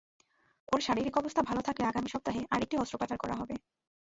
[0.67, 3.55] ওর শারীরিক অবস্থা ভালো থাকলে আগামী সপ্তাহে আরেকটি অস্ত্রোপচার করা হবে।